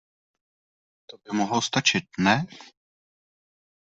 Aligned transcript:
To 1.07 1.17
by 1.17 1.31
mohlo 1.37 1.61
stačit, 1.61 2.03
ne? 2.19 2.45